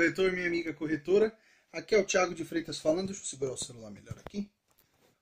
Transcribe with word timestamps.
corretor, 0.00 0.32
minha 0.32 0.46
amiga 0.46 0.72
corretora. 0.72 1.30
Aqui 1.70 1.94
é 1.94 1.98
o 1.98 2.06
Thiago 2.06 2.34
de 2.34 2.42
Freitas 2.42 2.78
falando. 2.78 3.08
Deixa 3.08 3.20
eu 3.20 3.26
segurar 3.26 3.52
o 3.52 3.56
celular 3.58 3.90
melhor 3.90 4.18
aqui. 4.18 4.50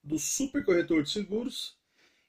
Do 0.00 0.16
Super 0.16 0.64
Corretor 0.64 1.02
de 1.02 1.10
Seguros. 1.10 1.76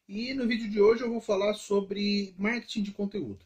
E 0.09 0.33
no 0.33 0.47
vídeo 0.47 0.67
de 0.67 0.81
hoje 0.81 1.03
eu 1.03 1.09
vou 1.11 1.21
falar 1.21 1.53
sobre 1.53 2.33
marketing 2.39 2.81
de 2.81 2.91
conteúdo. 2.93 3.45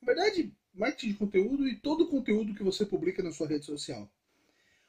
Na 0.00 0.06
verdade, 0.06 0.50
marketing 0.72 1.08
de 1.08 1.14
conteúdo 1.18 1.68
e 1.68 1.76
todo 1.76 2.04
o 2.04 2.08
conteúdo 2.08 2.54
que 2.54 2.62
você 2.62 2.86
publica 2.86 3.22
na 3.22 3.30
sua 3.30 3.46
rede 3.46 3.66
social. 3.66 4.10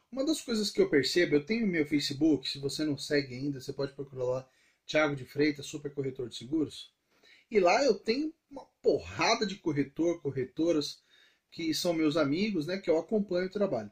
Uma 0.10 0.26
das 0.26 0.40
coisas 0.40 0.72
que 0.72 0.82
eu 0.82 0.90
percebo, 0.90 1.36
eu 1.36 1.46
tenho 1.46 1.68
meu 1.68 1.86
Facebook, 1.86 2.48
se 2.48 2.58
você 2.58 2.86
não 2.86 2.98
segue 2.98 3.36
ainda, 3.36 3.60
você 3.60 3.74
pode 3.74 3.92
procurar 3.92 4.24
lá 4.24 4.50
Thiago 4.88 5.14
de 5.14 5.26
Freitas, 5.26 5.66
Super 5.66 5.94
Corretor 5.94 6.30
de 6.30 6.38
Seguros. 6.38 6.90
E 7.52 7.60
lá 7.60 7.84
eu 7.84 7.96
tenho 7.96 8.34
uma 8.50 8.66
porrada 8.82 9.46
de 9.46 9.56
corretor, 9.56 10.22
corretoras 10.22 11.04
que 11.52 11.74
são 11.74 11.94
meus 11.94 12.18
amigos, 12.18 12.68
né, 12.68 12.78
que 12.78 12.90
eu 12.90 12.98
acompanho 12.98 13.48
o 13.48 13.52
trabalho. 13.52 13.92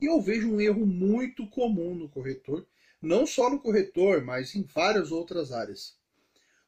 E 0.00 0.06
eu 0.06 0.20
vejo 0.20 0.50
um 0.50 0.60
erro 0.60 0.84
muito 0.84 1.46
comum 1.48 1.94
no 1.94 2.08
corretor, 2.08 2.66
não 3.00 3.26
só 3.26 3.48
no 3.48 3.60
corretor, 3.60 4.22
mas 4.22 4.54
em 4.54 4.62
várias 4.62 5.10
outras 5.10 5.52
áreas. 5.52 5.96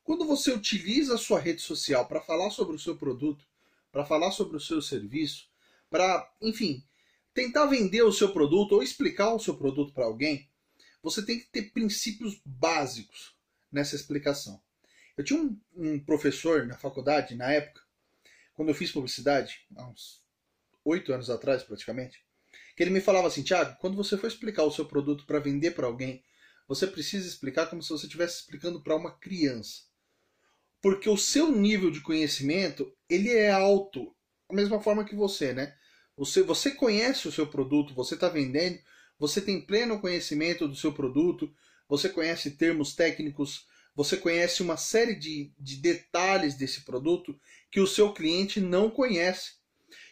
Quando 0.03 0.25
você 0.25 0.53
utiliza 0.53 1.15
a 1.15 1.19
sua 1.19 1.39
rede 1.39 1.63
social 1.63 2.07
para 2.07 2.21
falar 2.21 2.51
sobre 2.51 2.77
o 2.77 2.79
seu 2.79 2.97
produto, 2.97 3.47
para 3.91 4.05
falar 4.05 4.31
sobre 4.33 4.57
o 4.57 4.61
seu 4.61 4.83
serviço, 4.83 5.49
para, 5.89 6.29
enfim, 6.43 6.85
tentar 7.33 7.67
vender 7.67 8.03
o 8.03 8.13
seu 8.13 8.33
produto 8.33 8.73
ou 8.73 8.83
explicar 8.83 9.33
o 9.33 9.39
seu 9.39 9.57
produto 9.57 9.93
para 9.93 10.05
alguém, 10.05 10.49
você 11.03 11.25
tem 11.25 11.39
que 11.39 11.47
ter 11.47 11.71
princípios 11.71 12.41
básicos 12.45 13.37
nessa 13.71 13.95
explicação. 13.95 14.61
Eu 15.17 15.25
tinha 15.25 15.41
um, 15.41 15.61
um 15.77 16.01
professor 16.01 16.67
na 16.67 16.77
faculdade, 16.77 17.37
na 17.37 17.53
época, 17.53 17.84
quando 18.55 18.69
eu 18.69 18.75
fiz 18.75 18.91
publicidade, 18.91 19.61
há 19.77 19.87
uns 19.87 20.23
oito 20.85 21.13
anos 21.13 21.31
atrás 21.31 21.63
praticamente, 21.63 22.25
que 22.77 22.83
ele 22.83 22.91
me 22.91 23.01
falava 23.01 23.29
assim, 23.29 23.43
Thiago, 23.43 23.77
quando 23.81 23.97
você 23.97 24.17
for 24.17 24.27
explicar 24.27 24.65
o 24.65 24.71
seu 24.71 24.85
produto 24.85 25.27
para 25.27 25.39
vender 25.39 25.73
para 25.73 25.87
alguém, 25.87 26.23
você 26.67 26.87
precisa 26.87 27.29
explicar 27.29 27.67
como 27.67 27.83
se 27.83 27.91
você 27.91 28.07
estivesse 28.07 28.41
explicando 28.41 28.83
para 28.83 28.97
uma 28.97 29.17
criança. 29.19 29.83
Porque 30.81 31.09
o 31.09 31.17
seu 31.17 31.51
nível 31.51 31.91
de 31.91 32.01
conhecimento, 32.01 32.95
ele 33.09 33.31
é 33.31 33.51
alto, 33.51 34.15
da 34.49 34.57
mesma 34.57 34.81
forma 34.81 35.05
que 35.05 35.15
você, 35.15 35.53
né? 35.53 35.75
Você, 36.17 36.43
você 36.43 36.71
conhece 36.71 37.27
o 37.27 37.33
seu 37.33 37.47
produto, 37.47 37.95
você 37.95 38.15
está 38.15 38.29
vendendo, 38.29 38.79
você 39.19 39.41
tem 39.41 39.65
pleno 39.65 40.01
conhecimento 40.01 40.69
do 40.69 40.77
seu 40.77 40.93
produto, 40.93 41.53
você 41.89 42.09
conhece 42.09 42.53
termos 42.53 42.95
técnicos, 42.95 43.67
você 43.95 44.17
conhece 44.17 44.63
uma 44.63 44.77
série 44.77 45.15
de, 45.15 45.53
de 45.59 45.77
detalhes 45.77 46.55
desse 46.55 46.85
produto 46.85 47.39
que 47.71 47.81
o 47.81 47.87
seu 47.87 48.13
cliente 48.13 48.61
não 48.61 48.91
conhece. 48.91 49.53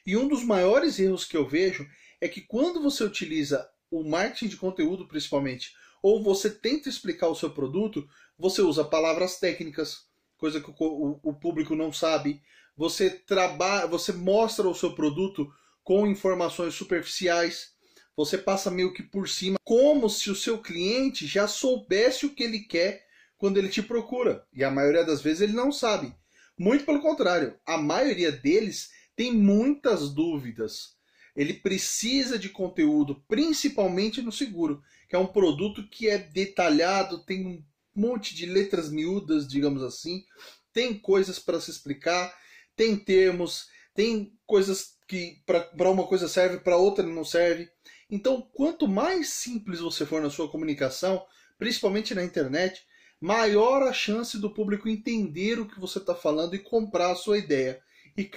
E 0.06 0.16
um 0.16 0.28
dos 0.28 0.44
maiores 0.44 0.98
erros 0.98 1.24
que 1.24 1.36
eu 1.36 1.48
vejo 1.48 1.86
é 2.20 2.28
que 2.28 2.40
quando 2.40 2.80
você 2.80 3.02
utiliza 3.02 3.68
o 3.90 4.04
marketing 4.04 4.48
de 4.48 4.56
conteúdo, 4.56 5.06
principalmente, 5.08 5.72
ou 6.02 6.22
você 6.22 6.50
tenta 6.50 6.88
explicar 6.88 7.28
o 7.28 7.34
seu 7.34 7.50
produto, 7.50 8.08
você 8.38 8.62
usa 8.62 8.84
palavras 8.84 9.38
técnicas, 9.38 10.06
coisa 10.36 10.60
que 10.60 10.70
o, 10.70 11.20
o, 11.22 11.34
público 11.34 11.74
não 11.76 11.92
sabe. 11.92 12.42
Você 12.76 13.10
trabalha, 13.10 13.86
você 13.86 14.12
mostra 14.12 14.68
o 14.68 14.74
seu 14.74 14.94
produto 14.94 15.52
com 15.84 16.06
informações 16.06 16.74
superficiais. 16.74 17.72
Você 18.16 18.36
passa 18.36 18.70
meio 18.70 18.92
que 18.92 19.02
por 19.02 19.28
cima, 19.28 19.58
como 19.64 20.08
se 20.08 20.30
o 20.30 20.36
seu 20.36 20.58
cliente 20.58 21.26
já 21.26 21.46
soubesse 21.46 22.26
o 22.26 22.34
que 22.34 22.42
ele 22.42 22.60
quer 22.60 23.06
quando 23.42 23.56
ele 23.56 23.68
te 23.68 23.82
procura. 23.82 24.46
E 24.52 24.62
a 24.62 24.70
maioria 24.70 25.04
das 25.04 25.20
vezes 25.20 25.40
ele 25.40 25.52
não 25.52 25.72
sabe. 25.72 26.14
Muito 26.56 26.84
pelo 26.84 27.02
contrário, 27.02 27.58
a 27.66 27.76
maioria 27.76 28.30
deles 28.30 28.92
tem 29.16 29.32
muitas 29.32 30.14
dúvidas. 30.14 30.94
Ele 31.34 31.54
precisa 31.54 32.38
de 32.38 32.48
conteúdo, 32.48 33.24
principalmente 33.26 34.22
no 34.22 34.30
seguro, 34.30 34.80
que 35.08 35.16
é 35.16 35.18
um 35.18 35.26
produto 35.26 35.88
que 35.88 36.08
é 36.08 36.18
detalhado, 36.18 37.24
tem 37.24 37.44
um 37.44 37.64
monte 37.92 38.32
de 38.32 38.46
letras 38.46 38.88
miúdas, 38.88 39.48
digamos 39.48 39.82
assim, 39.82 40.24
tem 40.72 40.96
coisas 40.96 41.40
para 41.40 41.60
se 41.60 41.68
explicar, 41.68 42.32
tem 42.76 42.96
termos, 42.96 43.66
tem 43.92 44.38
coisas 44.46 44.94
que 45.08 45.42
para 45.44 45.90
uma 45.90 46.06
coisa 46.06 46.28
serve, 46.28 46.60
para 46.60 46.76
outra 46.76 47.04
não 47.04 47.24
serve. 47.24 47.68
Então, 48.08 48.48
quanto 48.54 48.86
mais 48.86 49.30
simples 49.30 49.80
você 49.80 50.06
for 50.06 50.22
na 50.22 50.30
sua 50.30 50.48
comunicação, 50.48 51.26
principalmente 51.58 52.14
na 52.14 52.22
internet, 52.22 52.86
maior 53.22 53.84
a 53.84 53.92
chance 53.92 54.36
do 54.36 54.50
público 54.50 54.88
entender 54.88 55.60
o 55.60 55.68
que 55.68 55.78
você 55.78 55.98
está 55.98 56.12
falando 56.12 56.56
e 56.56 56.58
comprar 56.58 57.12
a 57.12 57.14
sua 57.14 57.38
ideia. 57.38 57.80
E, 58.18 58.28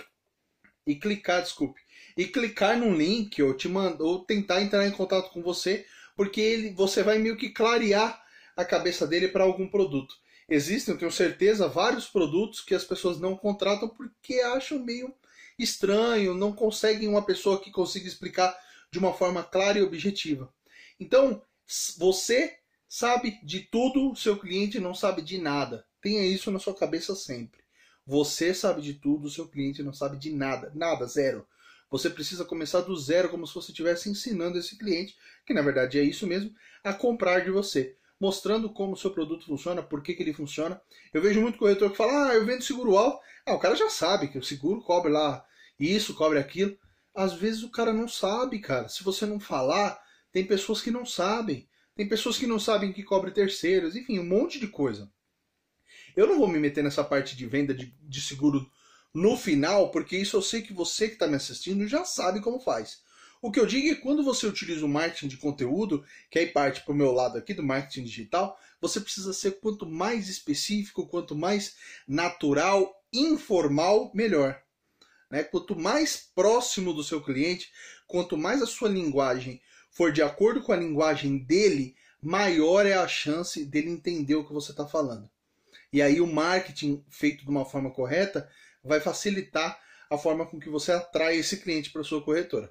e 0.85 0.95
clicar, 0.95 1.41
desculpe, 1.41 1.81
e 2.15 2.27
clicar 2.27 2.77
num 2.77 2.95
link 2.95 3.41
ou 3.41 3.55
te 3.55 3.67
mandar, 3.67 4.03
ou 4.03 4.23
tentar 4.23 4.61
entrar 4.61 4.85
em 4.85 4.91
contato 4.91 5.31
com 5.31 5.41
você, 5.41 5.87
porque 6.15 6.39
ele, 6.39 6.69
você 6.73 7.01
vai 7.01 7.17
meio 7.17 7.35
que 7.35 7.49
clarear 7.49 8.23
a 8.55 8.63
cabeça 8.63 9.07
dele 9.07 9.27
para 9.27 9.43
algum 9.43 9.67
produto. 9.67 10.15
Existem, 10.47 10.93
eu 10.93 10.99
tenho 10.99 11.11
certeza, 11.11 11.67
vários 11.67 12.05
produtos 12.05 12.61
que 12.61 12.75
as 12.75 12.85
pessoas 12.85 13.19
não 13.19 13.35
contratam 13.35 13.89
porque 13.89 14.35
acham 14.41 14.77
meio 14.77 15.11
estranho, 15.57 16.35
não 16.35 16.53
conseguem 16.53 17.09
uma 17.09 17.25
pessoa 17.25 17.59
que 17.59 17.71
consiga 17.71 18.07
explicar 18.07 18.55
de 18.91 18.99
uma 18.99 19.13
forma 19.13 19.43
clara 19.43 19.79
e 19.79 19.81
objetiva. 19.81 20.53
Então, 20.99 21.41
você 21.97 22.59
sabe 22.97 23.37
de 23.43 23.59
tudo, 23.59 24.15
seu 24.15 24.37
cliente 24.37 24.79
não 24.79 24.95
sabe 24.95 25.21
de 25.21 25.37
nada. 25.37 25.85
Tenha 26.01 26.25
isso 26.25 26.49
na 26.49 26.59
sua 26.59 26.73
cabeça 26.73 27.13
sempre. 27.13 27.59
Você 28.07 28.53
sabe 28.53 28.81
de 28.81 28.93
tudo, 28.93 29.29
seu 29.29 29.49
cliente 29.49 29.83
não 29.83 29.91
sabe 29.91 30.15
de 30.15 30.31
nada. 30.31 30.71
Nada, 30.73 31.05
zero. 31.05 31.45
Você 31.91 32.09
precisa 32.09 32.45
começar 32.45 32.79
do 32.79 32.95
zero, 32.95 33.27
como 33.27 33.45
se 33.45 33.53
você 33.53 33.71
estivesse 33.71 34.09
ensinando 34.09 34.57
esse 34.57 34.77
cliente, 34.77 35.13
que 35.45 35.53
na 35.53 35.61
verdade 35.61 35.99
é 35.99 36.03
isso 36.03 36.25
mesmo, 36.25 36.55
a 36.85 36.93
comprar 36.93 37.41
de 37.41 37.51
você. 37.51 37.97
Mostrando 38.17 38.69
como 38.69 38.93
o 38.93 38.97
seu 38.97 39.11
produto 39.11 39.45
funciona, 39.45 39.83
por 39.83 40.01
que, 40.01 40.13
que 40.13 40.23
ele 40.23 40.33
funciona. 40.33 40.81
Eu 41.13 41.21
vejo 41.21 41.41
muito 41.41 41.59
corretor 41.59 41.91
que 41.91 41.97
fala, 41.97 42.29
ah, 42.29 42.35
eu 42.35 42.45
vendo 42.45 42.63
seguro 42.63 42.97
alto. 42.97 43.19
Ah, 43.45 43.55
o 43.55 43.59
cara 43.59 43.75
já 43.75 43.89
sabe 43.89 44.29
que 44.29 44.37
o 44.37 44.43
seguro 44.43 44.81
cobre 44.81 45.11
lá 45.11 45.45
isso, 45.77 46.15
cobre 46.15 46.39
aquilo. 46.39 46.77
Às 47.13 47.33
vezes 47.33 47.61
o 47.61 47.69
cara 47.69 47.91
não 47.91 48.07
sabe, 48.07 48.59
cara. 48.59 48.87
Se 48.87 49.03
você 49.03 49.25
não 49.25 49.37
falar, 49.37 50.01
tem 50.31 50.45
pessoas 50.45 50.81
que 50.81 50.91
não 50.91 51.05
sabem. 51.05 51.67
Tem 51.95 52.07
pessoas 52.07 52.37
que 52.37 52.45
não 52.45 52.59
sabem 52.59 52.91
que 52.91 53.03
cobre 53.03 53.31
terceiros, 53.31 53.95
enfim, 53.95 54.19
um 54.19 54.25
monte 54.25 54.59
de 54.59 54.67
coisa. 54.67 55.09
Eu 56.15 56.27
não 56.27 56.37
vou 56.37 56.47
me 56.47 56.59
meter 56.59 56.83
nessa 56.83 57.03
parte 57.03 57.35
de 57.37 57.45
venda 57.45 57.73
de, 57.73 57.95
de 58.01 58.21
seguro 58.21 58.69
no 59.13 59.37
final, 59.37 59.91
porque 59.91 60.17
isso 60.17 60.35
eu 60.35 60.41
sei 60.41 60.61
que 60.61 60.73
você 60.73 61.07
que 61.07 61.13
está 61.13 61.25
me 61.25 61.35
assistindo 61.35 61.87
já 61.87 62.03
sabe 62.03 62.41
como 62.41 62.59
faz. 62.59 63.01
O 63.41 63.49
que 63.49 63.59
eu 63.59 63.65
digo 63.65 63.87
é 63.89 63.95
quando 63.95 64.23
você 64.23 64.45
utiliza 64.45 64.85
o 64.85 64.89
marketing 64.89 65.27
de 65.27 65.37
conteúdo, 65.37 66.03
que 66.29 66.39
aí 66.39 66.47
parte 66.47 66.81
para 66.81 66.93
o 66.93 66.97
meu 66.97 67.11
lado 67.11 67.37
aqui 67.37 67.53
do 67.53 67.63
marketing 67.63 68.03
digital, 68.03 68.59
você 68.81 68.99
precisa 68.99 69.31
ser 69.31 69.59
quanto 69.59 69.85
mais 69.85 70.27
específico, 70.27 71.07
quanto 71.07 71.35
mais 71.35 71.75
natural, 72.07 72.93
informal, 73.13 74.11
melhor. 74.13 74.61
Né? 75.31 75.43
Quanto 75.43 75.75
mais 75.77 76.29
próximo 76.35 76.93
do 76.93 77.03
seu 77.03 77.21
cliente, 77.21 77.71
quanto 78.07 78.37
mais 78.37 78.61
a 78.61 78.67
sua 78.67 78.89
linguagem 78.89 79.61
for 79.95 80.11
de 80.11 80.21
acordo 80.21 80.61
com 80.61 80.73
a 80.73 80.77
linguagem 80.77 81.37
dele, 81.37 81.95
maior 82.21 82.85
é 82.85 82.93
a 82.93 83.07
chance 83.07 83.63
dele 83.63 83.89
entender 83.89 84.35
o 84.35 84.45
que 84.45 84.53
você 84.53 84.71
está 84.71 84.85
falando. 84.85 85.29
E 85.91 86.01
aí 86.01 86.19
o 86.19 86.27
marketing 86.27 87.03
feito 87.09 87.45
de 87.45 87.49
uma 87.49 87.63
forma 87.63 87.89
correta 87.89 88.47
vai 88.83 88.99
facilitar 88.99 89.79
a 90.09 90.17
forma 90.17 90.45
com 90.45 90.59
que 90.59 90.69
você 90.69 90.91
atrai 90.91 91.37
esse 91.37 91.57
cliente 91.57 91.91
para 91.91 92.03
sua 92.03 92.21
corretora. 92.21 92.69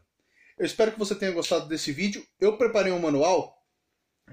Eu 0.59 0.67
espero 0.67 0.93
que 0.93 0.99
você 0.99 1.15
tenha 1.15 1.33
gostado 1.33 1.67
desse 1.67 1.93
vídeo. 1.93 2.25
Eu 2.39 2.59
preparei 2.59 2.93
um 2.93 2.99
manual 2.99 3.57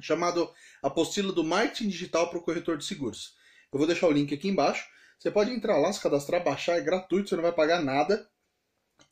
chamado 0.01 0.51
Apostila 0.83 1.31
do 1.31 1.45
Marketing 1.45 1.87
Digital 1.87 2.29
para 2.29 2.39
o 2.39 2.43
Corretor 2.43 2.77
de 2.77 2.83
Seguros. 2.83 3.35
Eu 3.71 3.79
vou 3.79 3.87
deixar 3.87 4.07
o 4.07 4.11
link 4.11 4.33
aqui 4.33 4.49
embaixo. 4.49 4.85
Você 5.17 5.31
pode 5.31 5.51
entrar 5.51 5.77
lá, 5.77 5.93
se 5.93 6.01
cadastrar, 6.01 6.43
baixar, 6.43 6.77
é 6.77 6.81
gratuito, 6.81 7.29
você 7.29 7.35
não 7.35 7.43
vai 7.43 7.53
pagar 7.53 7.81
nada. 7.81 8.29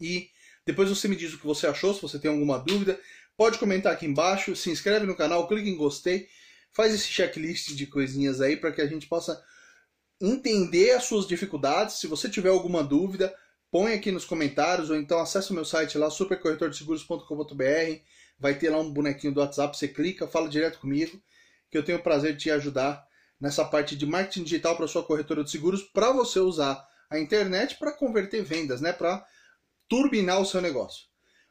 E 0.01 0.29
depois 0.65 0.89
você 0.89 1.07
me 1.07 1.15
diz 1.15 1.33
o 1.33 1.39
que 1.39 1.47
você 1.47 1.65
achou, 1.65 1.93
se 1.93 2.01
você 2.01 2.19
tem 2.19 2.29
alguma 2.29 2.59
dúvida. 2.59 2.99
Pode 3.39 3.57
comentar 3.57 3.93
aqui 3.93 4.05
embaixo, 4.05 4.53
se 4.53 4.69
inscreve 4.69 5.05
no 5.05 5.15
canal, 5.15 5.47
clique 5.47 5.69
em 5.69 5.77
gostei, 5.77 6.27
faz 6.73 6.93
esse 6.93 7.07
checklist 7.07 7.69
de 7.69 7.87
coisinhas 7.87 8.41
aí 8.41 8.57
para 8.57 8.69
que 8.69 8.81
a 8.81 8.85
gente 8.85 9.07
possa 9.07 9.41
entender 10.19 10.91
as 10.91 11.05
suas 11.05 11.25
dificuldades. 11.25 12.01
Se 12.01 12.07
você 12.07 12.27
tiver 12.27 12.49
alguma 12.49 12.83
dúvida, 12.83 13.33
põe 13.71 13.93
aqui 13.93 14.11
nos 14.11 14.25
comentários 14.25 14.89
ou 14.89 14.97
então 14.97 15.21
acesse 15.21 15.51
o 15.51 15.53
meu 15.53 15.63
site 15.63 15.97
lá, 15.97 16.09
supercorretordeseguros.com.br. 16.09 18.01
Vai 18.37 18.55
ter 18.55 18.71
lá 18.71 18.79
um 18.79 18.91
bonequinho 18.91 19.33
do 19.33 19.39
WhatsApp, 19.39 19.77
você 19.77 19.87
clica, 19.87 20.27
fala 20.27 20.49
direto 20.49 20.77
comigo, 20.77 21.17
que 21.71 21.77
eu 21.77 21.83
tenho 21.85 21.99
o 21.99 22.03
prazer 22.03 22.33
de 22.33 22.39
te 22.39 22.51
ajudar 22.51 23.07
nessa 23.39 23.63
parte 23.63 23.95
de 23.95 24.05
marketing 24.05 24.43
digital 24.43 24.75
para 24.75 24.85
sua 24.85 25.05
corretora 25.05 25.45
de 25.45 25.51
seguros, 25.51 25.81
para 25.81 26.11
você 26.11 26.41
usar 26.41 26.85
a 27.09 27.17
internet 27.17 27.77
para 27.79 27.93
converter 27.93 28.43
vendas, 28.43 28.81
né, 28.81 28.91
para 28.91 29.25
turbinar 29.87 30.41
o 30.41 30.45
seu 30.45 30.59
negócio. 30.59 31.08